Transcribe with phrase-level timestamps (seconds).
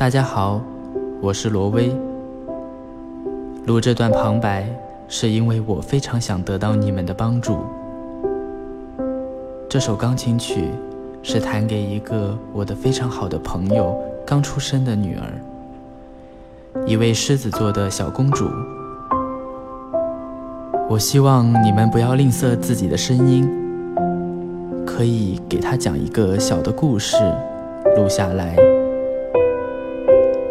[0.00, 0.58] 大家好，
[1.20, 1.94] 我是罗威。
[3.66, 4.66] 录这段旁白
[5.08, 7.58] 是因为我非常想得到你们的帮助。
[9.68, 10.70] 这首钢琴曲
[11.22, 13.94] 是弹给一个我的非常好的朋友
[14.24, 18.48] 刚出生的女儿，一位狮子座的小公主。
[20.88, 23.46] 我希望你们不要吝啬自己的声音，
[24.86, 27.18] 可以给她讲一个小的故事，
[27.98, 28.56] 录下来。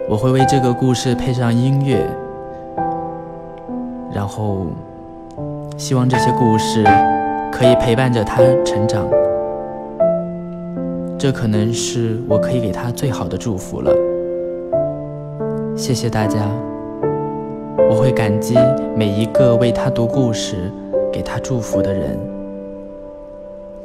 [0.09, 2.03] 我会为这个故事配上音乐，
[4.11, 4.65] 然后
[5.77, 6.83] 希望这些故事
[7.51, 9.07] 可以陪伴着她成长。
[11.15, 13.93] 这可能是我可以给她最好的祝福了。
[15.77, 16.39] 谢谢大家。
[17.87, 18.55] 我会感激
[18.95, 20.71] 每一个为他读故事、
[21.13, 22.17] 给他祝福的人。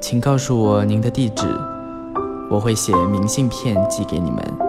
[0.01, 1.47] 请告诉我您的地址，
[2.51, 4.64] 我会写明信片寄给你们。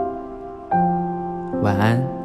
[1.66, 2.25] 晚安。